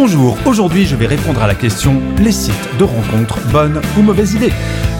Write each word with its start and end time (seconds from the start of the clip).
Bonjour, 0.00 0.38
aujourd'hui 0.46 0.86
je 0.86 0.94
vais 0.94 1.08
répondre 1.08 1.42
à 1.42 1.48
la 1.48 1.56
question 1.56 2.00
les 2.18 2.30
sites 2.30 2.54
de 2.78 2.84
rencontres, 2.84 3.40
bonnes 3.50 3.82
ou 3.98 4.02
mauvaises 4.02 4.34
idées 4.34 4.52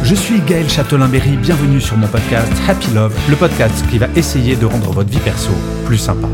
Je 0.02 0.12
suis 0.12 0.41
Gaël 0.41 0.69
Châtelain-Berry, 0.69 1.37
bienvenue 1.37 1.80
sur 1.80 1.97
mon 1.97 2.09
podcast 2.09 2.52
Happy 2.69 2.91
Love, 2.93 3.16
le 3.30 3.37
podcast 3.37 3.87
qui 3.89 3.98
va 3.98 4.09
essayer 4.16 4.56
de 4.56 4.66
rendre 4.66 4.91
votre 4.91 5.09
vie 5.09 5.20
perso 5.20 5.53
plus 5.87 5.98
sympa. 5.98 6.29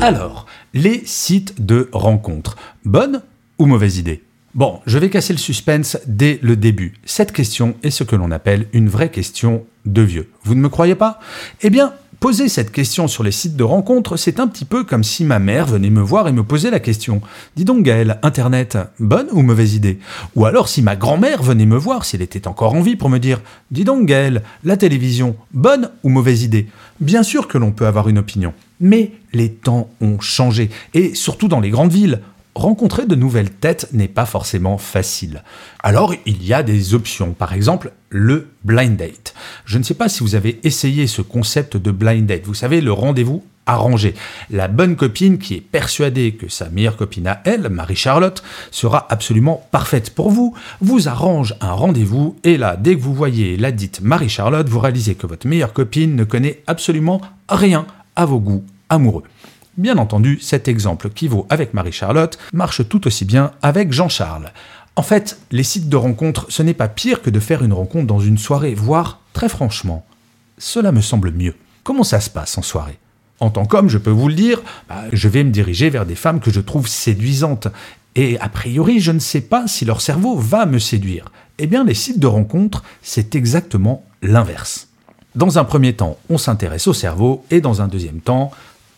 Alors, 0.00 0.46
les 0.74 1.02
sites 1.06 1.64
de 1.64 1.88
rencontres, 1.92 2.56
bonnes 2.84 3.22
ou 3.58 3.66
mauvaises 3.66 3.98
idées? 3.98 4.24
Bon, 4.56 4.80
je 4.86 4.98
vais 4.98 5.08
casser 5.08 5.32
le 5.32 5.38
suspense 5.38 5.96
dès 6.08 6.40
le 6.42 6.56
début. 6.56 6.94
Cette 7.04 7.30
question 7.30 7.76
est 7.84 7.90
ce 7.90 8.02
que 8.02 8.16
l'on 8.16 8.32
appelle 8.32 8.66
une 8.72 8.88
vraie 8.88 9.10
question 9.10 9.64
de 9.86 10.02
vieux. 10.02 10.28
Vous 10.42 10.56
ne 10.56 10.60
me 10.60 10.68
croyez 10.68 10.96
pas? 10.96 11.20
Eh 11.62 11.70
bien, 11.70 11.92
poser 12.20 12.50
cette 12.50 12.70
question 12.70 13.08
sur 13.08 13.24
les 13.24 13.32
sites 13.32 13.56
de 13.56 13.64
rencontres, 13.64 14.18
c'est 14.18 14.40
un 14.40 14.46
petit 14.46 14.66
peu 14.66 14.84
comme 14.84 15.02
si 15.02 15.24
ma 15.24 15.38
mère 15.38 15.66
venait 15.66 15.88
me 15.88 16.02
voir 16.02 16.28
et 16.28 16.32
me 16.32 16.44
posait 16.44 16.70
la 16.70 16.78
question. 16.78 17.22
Dis 17.56 17.64
donc 17.64 17.82
Gaël, 17.82 18.20
Internet, 18.22 18.76
bonne 18.98 19.28
ou 19.32 19.40
mauvaise 19.40 19.74
idée? 19.74 19.98
Ou 20.36 20.44
alors 20.44 20.68
si 20.68 20.82
ma 20.82 20.96
grand-mère 20.96 21.42
venait 21.42 21.64
me 21.64 21.78
voir, 21.78 22.04
si 22.04 22.16
elle 22.16 22.22
était 22.22 22.46
encore 22.46 22.74
en 22.74 22.82
vie, 22.82 22.96
pour 22.96 23.08
me 23.08 23.18
dire 23.18 23.40
Dis 23.70 23.84
donc 23.84 24.06
Gaël, 24.06 24.42
la 24.64 24.76
télévision, 24.76 25.34
bonne 25.52 25.90
ou 26.02 26.10
mauvaise 26.10 26.42
idée? 26.42 26.68
Bien 27.00 27.22
sûr 27.22 27.48
que 27.48 27.56
l'on 27.56 27.72
peut 27.72 27.86
avoir 27.86 28.10
une 28.10 28.18
opinion, 28.18 28.52
mais 28.80 29.12
les 29.32 29.50
temps 29.50 29.88
ont 30.02 30.20
changé, 30.20 30.68
et 30.92 31.14
surtout 31.14 31.48
dans 31.48 31.60
les 31.60 31.70
grandes 31.70 31.92
villes 31.92 32.20
rencontrer 32.54 33.06
de 33.06 33.14
nouvelles 33.14 33.50
têtes 33.50 33.88
n'est 33.92 34.08
pas 34.08 34.26
forcément 34.26 34.76
facile. 34.76 35.42
Alors 35.82 36.14
il 36.26 36.44
y 36.44 36.52
a 36.52 36.62
des 36.62 36.94
options, 36.94 37.32
par 37.32 37.54
exemple 37.54 37.92
le 38.10 38.48
blind 38.64 38.96
date. 38.96 39.34
Je 39.70 39.78
ne 39.78 39.84
sais 39.84 39.94
pas 39.94 40.08
si 40.08 40.24
vous 40.24 40.34
avez 40.34 40.58
essayé 40.64 41.06
ce 41.06 41.22
concept 41.22 41.76
de 41.76 41.92
blind 41.92 42.26
date, 42.26 42.44
vous 42.44 42.54
savez, 42.54 42.80
le 42.80 42.92
rendez-vous 42.92 43.44
arrangé. 43.66 44.16
La 44.50 44.66
bonne 44.66 44.96
copine 44.96 45.38
qui 45.38 45.54
est 45.54 45.60
persuadée 45.60 46.32
que 46.32 46.48
sa 46.48 46.68
meilleure 46.68 46.96
copine 46.96 47.28
à 47.28 47.40
elle, 47.44 47.68
Marie-Charlotte, 47.68 48.42
sera 48.72 49.06
absolument 49.10 49.64
parfaite 49.70 50.12
pour 50.12 50.32
vous, 50.32 50.56
vous 50.80 51.06
arrange 51.06 51.54
un 51.60 51.70
rendez-vous 51.70 52.34
et 52.42 52.56
là, 52.56 52.74
dès 52.74 52.96
que 52.96 53.00
vous 53.00 53.14
voyez 53.14 53.56
la 53.56 53.70
dite 53.70 54.00
Marie-Charlotte, 54.00 54.68
vous 54.68 54.80
réalisez 54.80 55.14
que 55.14 55.28
votre 55.28 55.46
meilleure 55.46 55.72
copine 55.72 56.16
ne 56.16 56.24
connaît 56.24 56.64
absolument 56.66 57.20
rien 57.48 57.86
à 58.16 58.24
vos 58.24 58.40
goûts 58.40 58.64
amoureux. 58.88 59.22
Bien 59.76 59.98
entendu, 59.98 60.40
cet 60.40 60.66
exemple 60.66 61.10
qui 61.10 61.28
vaut 61.28 61.46
avec 61.48 61.74
Marie-Charlotte 61.74 62.40
marche 62.52 62.88
tout 62.88 63.06
aussi 63.06 63.24
bien 63.24 63.52
avec 63.62 63.92
Jean-Charles. 63.92 64.50
En 64.96 65.02
fait, 65.02 65.38
les 65.52 65.62
sites 65.62 65.88
de 65.88 65.96
rencontres, 65.96 66.46
ce 66.48 66.64
n'est 66.64 66.74
pas 66.74 66.88
pire 66.88 67.22
que 67.22 67.30
de 67.30 67.38
faire 67.38 67.62
une 67.62 67.72
rencontre 67.72 68.08
dans 68.08 68.18
une 68.18 68.36
soirée, 68.36 68.74
voire, 68.74 69.19
très 69.32 69.48
franchement, 69.48 70.06
cela 70.58 70.92
me 70.92 71.00
semble 71.00 71.32
mieux. 71.32 71.54
Comment 71.82 72.04
ça 72.04 72.20
se 72.20 72.30
passe 72.30 72.58
en 72.58 72.62
soirée? 72.62 72.98
En 73.40 73.50
tant 73.50 73.64
qu'homme, 73.64 73.88
je 73.88 73.98
peux 73.98 74.10
vous 74.10 74.28
le 74.28 74.34
dire, 74.34 74.60
bah, 74.88 75.04
je 75.12 75.28
vais 75.28 75.44
me 75.44 75.50
diriger 75.50 75.88
vers 75.88 76.04
des 76.04 76.14
femmes 76.14 76.40
que 76.40 76.50
je 76.50 76.60
trouve 76.60 76.86
séduisantes. 76.86 77.68
Et 78.14 78.38
a 78.38 78.48
priori, 78.48 79.00
je 79.00 79.12
ne 79.12 79.18
sais 79.18 79.40
pas 79.40 79.66
si 79.66 79.84
leur 79.84 80.00
cerveau 80.00 80.36
va 80.36 80.66
me 80.66 80.78
séduire. 80.78 81.32
Eh 81.58 81.66
bien, 81.66 81.84
les 81.84 81.94
sites 81.94 82.18
de 82.18 82.26
rencontres, 82.26 82.82
c'est 83.02 83.34
exactement 83.34 84.04
l'inverse. 84.20 84.88
Dans 85.34 85.58
un 85.58 85.64
premier 85.64 85.94
temps, 85.94 86.18
on 86.28 86.38
s'intéresse 86.38 86.86
au 86.86 86.92
cerveau 86.92 87.44
et 87.50 87.60
dans 87.60 87.80
un 87.80 87.88
deuxième 87.88 88.20
temps, 88.20 88.50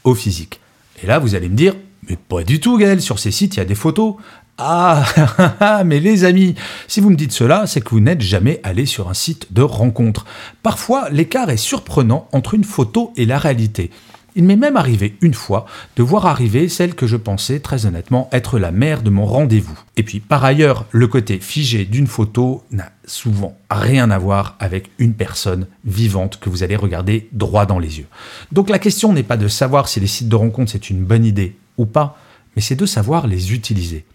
au 0.03 0.15
physique. 0.15 0.61
Et 1.03 1.07
là, 1.07 1.19
vous 1.19 1.35
allez 1.35 1.49
me 1.49 1.57
dire, 1.57 1.75
mais 2.09 2.17
pas 2.17 2.43
du 2.43 2.59
tout, 2.59 2.79
Gaël, 2.79 3.01
sur 3.01 3.19
ces 3.19 3.31
sites, 3.31 3.57
il 3.57 3.59
y 3.59 3.63
a 3.63 3.67
des 3.67 3.75
photos. 3.75 4.15
Ah, 4.59 5.83
mais 5.85 6.01
les 6.01 6.25
amis, 6.25 6.55
si 6.89 7.01
vous 7.01 7.11
me 7.11 7.17
dites 7.17 7.33
cela, 7.33 7.67
c'est 7.67 7.81
que 7.81 7.91
vous 7.91 8.01
n'êtes 8.01 8.21
jamais 8.21 8.61
allé 8.63 8.87
sur 8.87 9.09
un 9.09 9.15
site 9.15 9.53
de 9.53 9.63
rencontre. 9.63 10.27
Parfois, 10.63 11.09
l'écart 11.11 11.51
est 11.51 11.57
surprenant 11.57 12.29
entre 12.33 12.55
une 12.55 12.65
photo 12.65 13.13
et 13.17 13.25
la 13.25 13.39
réalité. 13.39 13.91
Il 14.35 14.45
m'est 14.45 14.57
même 14.57 14.79
arrivé 14.79 15.17
une 15.21 15.35
fois 15.35 15.67
de 15.97 16.03
voir 16.03 16.25
arriver 16.25 16.69
celle 16.69 16.95
que 16.95 17.07
je 17.07 17.17
pensais 17.17 17.61
très 17.61 17.85
honnêtement 17.85 18.31
être 18.33 18.59
la 18.59 18.73
mère 18.73 19.03
de 19.03 19.11
mon 19.11 19.27
rendez-vous. 19.27 19.79
Et 19.99 20.03
puis 20.03 20.21
par 20.21 20.43
ailleurs, 20.43 20.87
le 20.91 21.07
côté 21.07 21.39
figé 21.39 21.85
d'une 21.85 22.07
photo 22.07 22.63
n'a 22.71 22.93
souvent 23.05 23.59
rien 23.71 24.11
à 24.11 24.19
voir 24.19 24.57
avec 24.59 24.91
une 24.99 25.13
personne 25.13 25.67
vivante 25.85 26.41
que 26.41 26.49
vous 26.49 26.63
allez 26.63 26.77
regarder 26.77 27.29
droit 27.33 27.67
dans 27.67 27.79
les 27.79 27.99
yeux. 27.99 28.07
Donc 28.53 28.71
la 28.71 28.79
question 28.79 29.13
n'est 29.13 29.23
pas 29.23 29.37
de 29.37 29.49
savoir 29.49 29.87
si 29.87 30.01
les 30.01 30.07
sites 30.07 30.31
de 30.31 30.37
rencontre 30.37 30.73
c'est 30.73 30.89
une 30.89 31.05
bonne 31.05 31.27
idée 31.27 31.57
ou 31.77 31.85
pas, 31.85 32.17
mais 32.57 32.63
c'est 32.63 32.77
de 32.77 32.87
savoir 32.87 33.27
les 33.27 33.53
utiliser. 33.53 34.07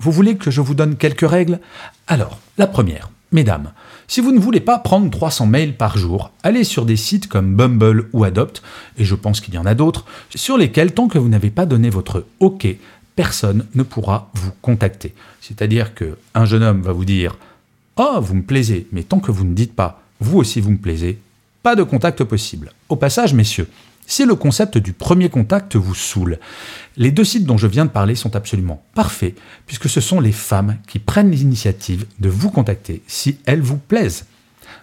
Vous 0.00 0.12
voulez 0.12 0.36
que 0.36 0.50
je 0.50 0.60
vous 0.60 0.74
donne 0.74 0.96
quelques 0.96 1.28
règles? 1.28 1.60
Alors, 2.08 2.38
la 2.58 2.66
première, 2.66 3.10
Mesdames, 3.32 3.70
si 4.08 4.20
vous 4.20 4.32
ne 4.32 4.40
voulez 4.40 4.58
pas 4.58 4.78
prendre 4.78 5.08
300 5.08 5.46
mails 5.46 5.76
par 5.76 5.96
jour, 5.96 6.32
allez 6.42 6.64
sur 6.64 6.84
des 6.84 6.96
sites 6.96 7.28
comme 7.28 7.54
Bumble 7.54 8.08
ou 8.12 8.24
Adopt, 8.24 8.60
et 8.98 9.04
je 9.04 9.14
pense 9.14 9.40
qu'il 9.40 9.54
y 9.54 9.58
en 9.58 9.66
a 9.66 9.76
d'autres, 9.76 10.04
sur 10.34 10.58
lesquels, 10.58 10.92
tant 10.92 11.06
que 11.06 11.18
vous 11.18 11.28
n'avez 11.28 11.50
pas 11.50 11.64
donné 11.64 11.90
votre 11.90 12.26
OK, 12.40 12.66
personne 13.14 13.66
ne 13.76 13.84
pourra 13.84 14.30
vous 14.34 14.50
contacter. 14.62 15.14
C'est-à-dire 15.40 15.94
qu'un 15.94 16.44
jeune 16.44 16.64
homme 16.64 16.82
va 16.82 16.92
vous 16.92 17.04
dire 17.04 17.38
Oh, 17.96 18.18
vous 18.20 18.34
me 18.34 18.42
plaisez, 18.42 18.88
mais 18.90 19.04
tant 19.04 19.20
que 19.20 19.30
vous 19.30 19.44
ne 19.44 19.54
dites 19.54 19.76
pas 19.76 20.02
Vous 20.18 20.38
aussi 20.38 20.60
vous 20.60 20.72
me 20.72 20.78
plaisez, 20.78 21.20
pas 21.62 21.76
de 21.76 21.84
contact 21.84 22.24
possible. 22.24 22.72
Au 22.88 22.96
passage, 22.96 23.32
messieurs, 23.32 23.68
si 24.10 24.26
le 24.26 24.34
concept 24.34 24.76
du 24.76 24.92
premier 24.92 25.28
contact 25.28 25.76
vous 25.76 25.94
saoule, 25.94 26.40
les 26.96 27.12
deux 27.12 27.22
sites 27.22 27.44
dont 27.44 27.56
je 27.56 27.68
viens 27.68 27.84
de 27.84 27.90
parler 27.90 28.16
sont 28.16 28.34
absolument 28.34 28.82
parfaits, 28.94 29.36
puisque 29.66 29.88
ce 29.88 30.00
sont 30.00 30.20
les 30.20 30.32
femmes 30.32 30.78
qui 30.88 30.98
prennent 30.98 31.30
l'initiative 31.30 32.06
de 32.18 32.28
vous 32.28 32.50
contacter 32.50 33.02
si 33.06 33.38
elles 33.46 33.60
vous 33.60 33.76
plaisent. 33.76 34.26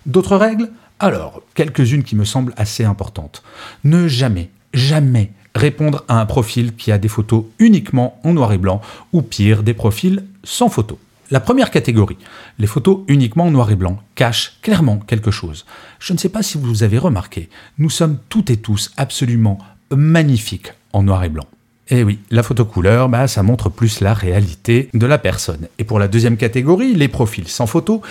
D'autres 0.06 0.38
règles? 0.38 0.72
Alors, 1.00 1.42
quelques-unes 1.56 2.04
qui 2.04 2.16
me 2.16 2.24
semblent 2.24 2.54
assez 2.56 2.86
importantes. 2.86 3.44
Ne 3.84 4.08
jamais, 4.08 4.50
jamais 4.74 5.34
répondre 5.54 6.06
à 6.08 6.22
un 6.22 6.26
profil 6.26 6.74
qui 6.76 6.94
a 6.94 6.98
des 6.98 7.10
photos 7.10 7.44
uniquement 7.60 8.22
en 8.24 8.32
noir 8.32 8.54
et 8.54 8.58
blanc, 8.58 8.82
ou 9.12 9.22
pire, 9.22 9.62
des 9.62 9.74
profils 9.74 10.24
sans 10.46 10.70
photos. 10.70 10.98
La 11.30 11.42
première 11.42 11.72
catégorie, 11.72 12.18
les 12.58 12.68
photos 12.68 13.02
uniquement 13.10 13.46
en 13.48 13.52
noir 13.52 13.70
et 13.70 13.76
blanc, 13.76 14.00
cachent 14.16 14.60
clairement 14.62 15.00
quelque 15.00 15.32
chose. 15.32 15.66
Je 16.00 16.14
ne 16.14 16.18
sais 16.18 16.30
pas 16.30 16.42
si 16.42 16.58
vous 16.58 16.84
avez 16.84 16.98
remarqué, 16.98 17.50
nous 17.78 17.90
sommes 17.90 18.18
toutes 18.30 18.50
et 18.50 18.58
tous 18.58 18.92
absolument 18.96 19.58
magnifiques 19.92 20.72
en 20.94 21.04
noir 21.04 21.26
et 21.26 21.30
blanc. 21.30 21.46
Et 21.90 22.00
eh 22.00 22.04
oui, 22.04 22.20
la 22.32 22.44
photo 22.44 22.66
couleur, 22.66 23.10
bah, 23.10 23.28
ça 23.28 23.44
montre 23.44 23.70
plus 23.70 24.02
la 24.02 24.14
réalité 24.14 24.90
de 24.94 25.06
la 25.06 25.18
personne. 25.18 25.68
Et 25.80 25.84
pour 25.84 26.00
la 26.00 26.08
deuxième 26.08 26.36
catégorie, 26.36 26.94
les 26.94 27.08
profils 27.08 27.48
sans 27.48 27.68
photo, 27.68 28.02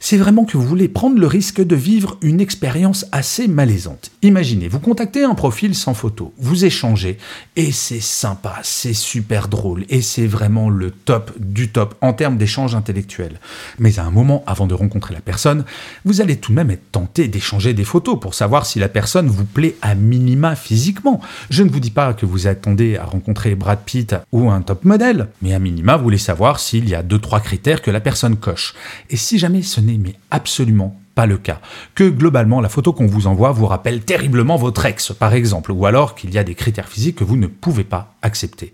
c'est 0.00 0.16
vraiment 0.16 0.44
que 0.44 0.56
vous 0.56 0.66
voulez 0.66 0.88
prendre 0.88 1.18
le 1.18 1.26
risque 1.26 1.60
de 1.60 1.74
vivre 1.74 2.18
une 2.22 2.40
expérience 2.40 3.06
assez 3.10 3.48
malaisante. 3.48 4.10
Imaginez, 4.22 4.68
vous 4.68 4.78
contactez 4.78 5.24
un 5.24 5.34
profil 5.34 5.74
sans 5.74 5.94
photo, 5.94 6.32
vous 6.38 6.64
échangez, 6.64 7.18
et 7.56 7.72
c'est 7.72 8.00
sympa, 8.00 8.60
c'est 8.62 8.94
super 8.94 9.48
drôle, 9.48 9.84
et 9.88 10.00
c'est 10.00 10.26
vraiment 10.26 10.70
le 10.70 10.90
top 10.90 11.32
du 11.38 11.70
top 11.70 11.96
en 12.00 12.12
termes 12.12 12.36
d'échange 12.36 12.74
intellectuel. 12.74 13.40
Mais 13.78 13.98
à 13.98 14.04
un 14.04 14.10
moment, 14.10 14.44
avant 14.46 14.66
de 14.66 14.74
rencontrer 14.74 15.14
la 15.14 15.20
personne, 15.20 15.64
vous 16.04 16.20
allez 16.20 16.36
tout 16.36 16.52
de 16.52 16.56
même 16.56 16.70
être 16.70 16.92
tenté 16.92 17.26
d'échanger 17.26 17.74
des 17.74 17.84
photos 17.84 18.20
pour 18.20 18.34
savoir 18.34 18.66
si 18.66 18.78
la 18.78 18.88
personne 18.88 19.28
vous 19.28 19.44
plaît 19.44 19.76
à 19.82 19.94
minima 19.94 20.54
physiquement. 20.54 21.20
Je 21.50 21.62
ne 21.62 21.70
vous 21.70 21.80
dis 21.80 21.90
pas 21.90 22.14
que 22.14 22.26
vous 22.26 22.46
attendez 22.46 22.96
à 22.96 23.04
rencontrer 23.04 23.54
Brad 23.56 23.80
Pitt 23.84 24.14
ou 24.30 24.50
un 24.50 24.62
top 24.62 24.84
modèle, 24.84 25.28
mais 25.42 25.54
à 25.54 25.58
minima, 25.58 25.96
vous 25.96 26.04
voulez 26.04 26.18
savoir 26.18 26.60
s'il 26.60 26.88
y 26.88 26.94
a 26.94 27.02
deux, 27.02 27.18
trois 27.18 27.40
critères 27.40 27.82
que 27.82 27.90
la 27.90 28.00
personne 28.00 28.36
coche. 28.36 28.74
Et 29.10 29.16
si 29.16 29.38
jamais 29.38 29.62
ce 29.62 29.80
mais 29.96 30.14
absolument 30.30 31.00
pas 31.14 31.26
le 31.26 31.36
cas. 31.36 31.60
Que 31.96 32.08
globalement, 32.08 32.60
la 32.60 32.68
photo 32.68 32.92
qu'on 32.92 33.06
vous 33.06 33.26
envoie 33.26 33.50
vous 33.50 33.66
rappelle 33.66 34.02
terriblement 34.02 34.56
votre 34.56 34.86
ex, 34.86 35.12
par 35.12 35.34
exemple, 35.34 35.72
ou 35.72 35.86
alors 35.86 36.14
qu'il 36.14 36.32
y 36.32 36.38
a 36.38 36.44
des 36.44 36.54
critères 36.54 36.88
physiques 36.88 37.16
que 37.16 37.24
vous 37.24 37.36
ne 37.36 37.48
pouvez 37.48 37.82
pas 37.82 38.14
accepter. 38.22 38.72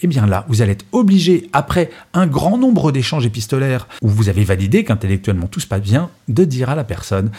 Eh 0.00 0.06
bien 0.06 0.26
là, 0.26 0.46
vous 0.48 0.62
allez 0.62 0.72
être 0.72 0.86
obligé, 0.92 1.50
après 1.52 1.90
un 2.14 2.26
grand 2.26 2.56
nombre 2.56 2.92
d'échanges 2.92 3.26
épistolaires 3.26 3.88
où 4.00 4.08
vous 4.08 4.30
avez 4.30 4.44
validé 4.44 4.84
qu'intellectuellement 4.84 5.48
tout 5.48 5.60
se 5.60 5.66
passe 5.66 5.82
bien, 5.82 6.08
de 6.28 6.44
dire 6.44 6.70
à 6.70 6.74
la 6.74 6.84
personne, 6.84 7.30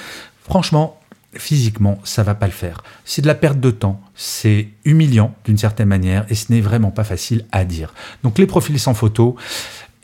franchement, 0.44 1.00
physiquement, 1.36 2.00
ça 2.04 2.24
va 2.24 2.36
pas 2.36 2.46
le 2.46 2.52
faire. 2.52 2.84
C'est 3.06 3.22
de 3.22 3.28
la 3.28 3.36
perte 3.36 3.60
de 3.60 3.72
temps, 3.72 4.02
c'est 4.16 4.68
humiliant 4.86 5.34
d'une 5.46 5.58
certaine 5.58 5.88
manière, 5.88 6.26
et 6.30 6.36
ce 6.36 6.52
n'est 6.52 6.62
vraiment 6.62 6.92
pas 6.92 7.04
facile 7.04 7.46
à 7.52 7.66
dire. 7.66 7.94
Donc 8.24 8.38
les 8.38 8.46
profils 8.46 8.80
sans 8.80 8.94
photo, 8.94 9.36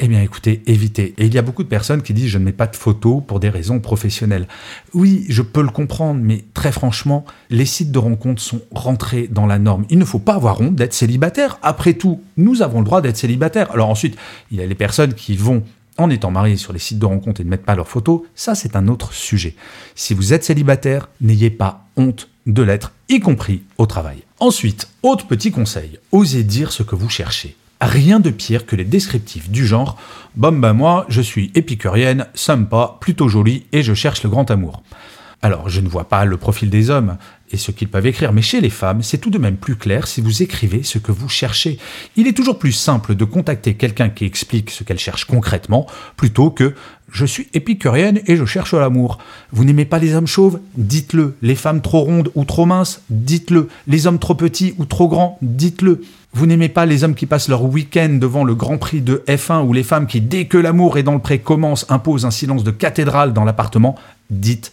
Eh 0.01 0.07
bien 0.07 0.21
écoutez, 0.21 0.61
évitez. 0.65 1.13
Et 1.17 1.25
il 1.25 1.33
y 1.33 1.37
a 1.37 1.41
beaucoup 1.41 1.63
de 1.63 1.67
personnes 1.67 2.01
qui 2.01 2.13
disent 2.13 2.29
je 2.29 2.37
ne 2.37 2.45
mets 2.45 2.53
pas 2.53 2.67
de 2.67 2.75
photos 2.77 3.21
pour 3.27 3.41
des 3.41 3.49
raisons 3.49 3.81
professionnelles. 3.81 4.47
Oui, 4.93 5.25
je 5.27 5.41
peux 5.41 5.61
le 5.61 5.69
comprendre, 5.69 6.21
mais 6.23 6.45
très 6.53 6.71
franchement, 6.71 7.25
les 7.49 7.65
sites 7.65 7.91
de 7.91 7.99
rencontres 7.99 8.41
sont 8.41 8.61
rentrés 8.71 9.27
dans 9.27 9.45
la 9.45 9.59
norme. 9.59 9.85
Il 9.89 9.99
ne 9.99 10.05
faut 10.05 10.19
pas 10.19 10.35
avoir 10.35 10.61
honte 10.61 10.75
d'être 10.75 10.93
célibataire. 10.93 11.59
Après 11.61 11.95
tout, 11.95 12.21
nous 12.37 12.61
avons 12.61 12.79
le 12.79 12.85
droit 12.85 13.01
d'être 13.01 13.17
célibataire. 13.17 13.71
Alors 13.73 13.89
ensuite, 13.89 14.17
il 14.51 14.57
y 14.57 14.61
a 14.61 14.65
les 14.65 14.75
personnes 14.75 15.13
qui 15.13 15.35
vont 15.35 15.63
en 15.97 16.09
étant 16.09 16.31
mariés 16.31 16.55
sur 16.55 16.71
les 16.71 16.79
sites 16.79 16.99
de 16.99 17.05
rencontres 17.05 17.41
et 17.41 17.43
ne 17.43 17.49
mettent 17.49 17.65
pas 17.65 17.75
leurs 17.75 17.89
photos, 17.89 18.21
ça 18.33 18.55
c'est 18.55 18.77
un 18.77 18.87
autre 18.87 19.11
sujet. 19.11 19.55
Si 19.95 20.13
vous 20.13 20.31
êtes 20.31 20.45
célibataire, 20.45 21.09
n'ayez 21.19 21.49
pas 21.49 21.87
honte 21.97 22.29
de 22.47 22.63
l'être, 22.63 22.93
y 23.09 23.19
compris 23.19 23.63
au 23.77 23.85
travail. 23.85 24.23
Ensuite, 24.39 24.87
autre 25.03 25.27
petit 25.27 25.51
conseil, 25.51 25.99
osez 26.13 26.43
dire 26.43 26.71
ce 26.71 26.83
que 26.83 26.95
vous 26.95 27.09
cherchez. 27.09 27.57
Rien 27.81 28.19
de 28.19 28.29
pire 28.29 28.65
que 28.65 28.75
les 28.75 28.83
descriptifs 28.83 29.49
du 29.49 29.65
genre 29.65 29.97
Bon 30.35 30.57
ben 30.57 30.73
moi, 30.73 31.05
je 31.07 31.21
suis 31.21 31.51
épicurienne, 31.55 32.27
sympa, 32.33 32.97
plutôt 32.99 33.29
jolie 33.29 33.65
et 33.71 33.83
je 33.83 33.93
cherche 33.93 34.23
le 34.23 34.29
grand 34.29 34.51
amour. 34.51 34.83
Alors, 35.41 35.69
je 35.69 35.79
ne 35.79 35.87
vois 35.87 36.09
pas 36.09 36.25
le 36.25 36.35
profil 36.35 36.69
des 36.69 36.89
hommes 36.89 37.17
et 37.51 37.57
ce 37.57 37.71
qu'ils 37.71 37.87
peuvent 37.87 38.05
écrire, 38.05 38.33
mais 38.33 38.41
chez 38.41 38.59
les 38.59 38.69
femmes, 38.69 39.01
c'est 39.01 39.17
tout 39.17 39.29
de 39.29 39.37
même 39.37 39.55
plus 39.55 39.75
clair 39.75 40.05
si 40.05 40.21
vous 40.21 40.43
écrivez 40.43 40.83
ce 40.83 40.97
que 40.99 41.13
vous 41.13 41.29
cherchez. 41.29 41.79
Il 42.17 42.27
est 42.27 42.35
toujours 42.35 42.59
plus 42.59 42.73
simple 42.73 43.15
de 43.15 43.23
contacter 43.23 43.73
quelqu'un 43.75 44.09
qui 44.09 44.25
explique 44.25 44.69
ce 44.69 44.83
qu'elle 44.83 44.99
cherche 44.99 45.25
concrètement, 45.25 45.87
plutôt 46.17 46.51
que 46.51 46.75
je 47.11 47.25
suis 47.25 47.47
épicurienne 47.53 48.19
et 48.27 48.35
je 48.35 48.45
cherche 48.45 48.73
l'amour. 48.73 49.17
Vous 49.51 49.63
n'aimez 49.63 49.85
pas 49.85 49.97
les 49.97 50.13
hommes 50.13 50.27
chauves? 50.27 50.59
Dites-le. 50.75 51.37
Les 51.41 51.55
femmes 51.55 51.81
trop 51.81 52.01
rondes 52.01 52.29
ou 52.35 52.43
trop 52.43 52.65
minces? 52.65 53.01
Dites-le. 53.09 53.69
Les 53.87 54.05
hommes 54.05 54.19
trop 54.19 54.35
petits 54.35 54.75
ou 54.77 54.85
trop 54.85 55.07
grands? 55.07 55.39
Dites-le. 55.41 56.01
Vous 56.33 56.45
n'aimez 56.45 56.69
pas 56.69 56.85
les 56.85 57.03
hommes 57.03 57.15
qui 57.15 57.25
passent 57.25 57.49
leur 57.49 57.63
week-end 57.63 58.17
devant 58.19 58.43
le 58.43 58.53
Grand 58.53 58.77
Prix 58.77 59.01
de 59.01 59.23
F1 59.27 59.65
ou 59.65 59.73
les 59.73 59.81
femmes 59.81 60.05
qui, 60.05 60.21
dès 60.21 60.45
que 60.45 60.57
l'amour 60.59 60.99
est 60.99 61.03
dans 61.03 61.15
le 61.15 61.19
pré, 61.19 61.39
commencent, 61.39 61.87
imposent 61.89 62.25
un 62.25 62.31
silence 62.31 62.63
de 62.63 62.71
cathédrale 62.71 63.33
dans 63.33 63.45
l'appartement? 63.45 63.95
Dites 64.29 64.71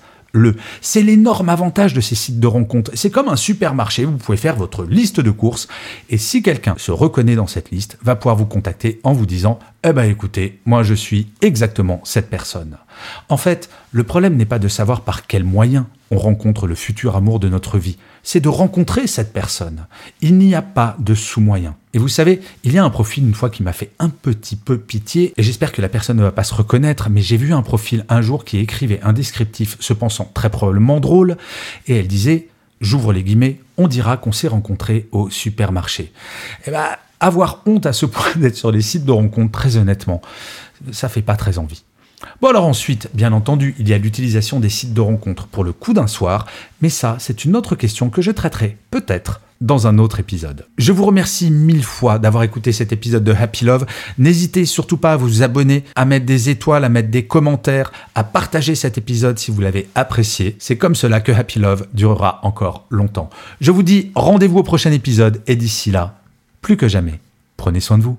C'est 0.81 1.03
l'énorme 1.03 1.49
avantage 1.49 1.95
de 1.95 2.01
ces 2.01 2.15
sites 2.15 2.41
de 2.41 2.47
rencontres. 2.47 2.91
C'est 2.95 3.11
comme 3.11 3.29
un 3.29 3.37
supermarché, 3.37 4.05
vous 4.05 4.17
pouvez 4.17 4.39
faire 4.39 4.57
votre 4.57 4.85
liste 4.85 5.21
de 5.21 5.31
courses 5.31 5.69
et 6.11 6.19
si 6.19 6.43
quelqu'un 6.43 6.75
se 6.79 6.93
reconnaît 6.93 7.37
dans 7.37 7.47
cette 7.47 7.71
liste, 7.71 7.99
va 8.03 8.17
pouvoir 8.17 8.37
vous 8.37 8.47
contacter 8.47 9.01
en 9.03 9.13
vous 9.13 9.27
disant 9.27 9.59
"Eh 9.85 9.93
ben 9.93 10.05
écoutez, 10.05 10.61
moi 10.65 10.83
je 10.83 10.95
suis 10.95 11.29
exactement 11.41 12.01
cette 12.05 12.31
personne." 12.31 12.77
En 13.29 13.37
fait, 13.37 13.69
le 13.93 14.05
problème 14.05 14.37
n'est 14.37 14.45
pas 14.45 14.59
de 14.59 14.69
savoir 14.69 15.03
par 15.03 15.27
quels 15.27 15.45
moyens 15.45 15.85
on 16.11 16.19
rencontre 16.19 16.67
le 16.67 16.75
futur 16.75 17.17
amour 17.17 17.41
de 17.41 17.49
notre 17.49 17.79
vie, 17.79 17.99
c'est 18.23 18.41
de 18.41 18.49
rencontrer 18.49 19.07
cette 19.07 19.33
personne. 19.33 19.87
Il 20.21 20.39
n'y 20.39 20.55
a 20.55 20.63
pas 20.63 20.97
de 20.99 21.15
sous-moyen. 21.15 21.77
Et 21.95 21.99
vous 21.99 22.09
savez, 22.09 22.41
il 22.65 22.73
y 22.73 22.79
a 22.79 22.85
un 22.85 22.91
profil 22.91 23.25
une 23.25 23.35
fois 23.35 23.51
qui 23.51 23.63
m'a 23.63 23.73
fait 23.73 23.91
un 23.99 24.09
petit 24.09 24.57
peu 24.57 24.79
pitié, 24.79 25.33
et 25.37 25.43
j'espère 25.43 25.73
que 25.73 25.83
la 25.83 25.89
personne 25.89 26.17
ne 26.17 26.23
va 26.23 26.33
pas 26.33 26.45
se 26.45 26.55
reconnaître, 26.55 27.09
mais 27.11 27.23
j'ai 27.23 27.37
vu 27.37 27.53
un 27.53 27.63
profil 27.63 28.05
un 28.09 28.21
jour 28.21 28.45
qui 28.45 28.59
écrivait 28.59 29.01
un 29.03 29.13
descriptif 29.13 29.77
se 29.81 29.93
pensant 29.93 30.31
très 30.35 30.51
probablement 30.51 31.01
drôle, 31.01 31.37
et 31.87 31.97
elle 31.97 32.07
disait, 32.07 32.49
j'ouvre 32.81 33.13
les 33.13 33.23
guillemets, 33.23 33.61
on 33.77 33.89
dira 33.89 34.17
qu'on 34.17 34.33
s'est 34.33 34.49
rencontrés 34.49 35.09
au 35.13 35.31
supermarché. 35.31 36.13
Eh 36.67 36.71
ben, 36.71 36.89
avoir 37.21 37.63
honte 37.67 37.87
à 37.87 37.93
ce 37.93 38.07
point 38.07 38.31
d'être 38.37 38.57
sur 38.57 38.71
les 38.71 38.83
sites 38.83 39.05
de 39.05 39.13
rencontres, 39.13 39.53
très 39.53 39.77
honnêtement, 39.77 40.21
ça 40.93 41.09
fait 41.09 41.23
pas 41.23 41.37
très 41.37 41.59
envie. 41.59 41.85
Bon 42.41 42.49
alors 42.49 42.67
ensuite, 42.67 43.09
bien 43.15 43.33
entendu, 43.33 43.75
il 43.79 43.89
y 43.89 43.93
a 43.93 43.99
l'utilisation 43.99 44.61
des 44.61 44.69
sites 44.69 44.95
de 44.95 45.01
rencontres 45.01 45.47
pour 45.47 45.65
le 45.65 45.73
coup 45.73 45.93
d'un 45.93 46.07
soir, 46.07 46.47
mais 46.81 46.89
ça, 46.89 47.17
c'est 47.19 47.45
une 47.45 47.57
autre 47.57 47.77
question 47.77 48.11
que 48.11 48.23
je 48.23 48.31
traiterai 48.31 48.77
peut-être 48.91 49.41
dans 49.61 49.87
un 49.87 49.99
autre 49.99 50.21
épisode. 50.21 50.67
Je 50.77 50.93
vous 50.93 51.05
remercie 51.05 51.51
mille 51.51 51.85
fois 51.85 52.19
d'avoir 52.19 52.43
écouté 52.43 52.73
cet 52.73 52.93
épisode 52.93 53.25
de 53.25 53.33
Happy 53.33 53.65
Love. 53.65 53.87
N'hésitez 54.19 54.67
surtout 54.67 54.99
pas 54.99 55.13
à 55.13 55.17
vous 55.17 55.43
abonner, 55.43 55.85
à 55.95 56.05
mettre 56.05 56.27
des 56.27 56.51
étoiles, 56.51 56.85
à 56.85 56.89
mettre 56.89 57.11
des 57.11 57.27
commentaires, 57.27 57.93
à 58.15 58.25
partager 58.25 58.75
cet 58.75 58.99
épisode 58.99 59.39
si 59.39 59.51
vous 59.51 59.61
l'avez 59.61 59.89
apprécié. 59.95 60.57
C'est 60.59 60.77
comme 60.77 60.95
cela 60.95 61.21
que 61.21 61.33
Happy 61.33 61.59
Love 61.59 61.87
durera 61.95 62.41
encore 62.43 62.85
longtemps. 62.91 63.31
Je 63.61 63.71
vous 63.71 63.83
dis 63.83 64.11
rendez-vous 64.15 64.59
au 64.59 64.63
prochain 64.63 64.93
épisode 64.93 65.41
et 65.47 65.57
d'ici 65.57 65.91
là, 65.91 66.19
plus 66.61 66.77
que 66.77 66.89
jamais, 66.89 67.21
prenez 67.57 67.81
soin 67.81 67.99
de 67.99 68.03
vous. 68.03 68.19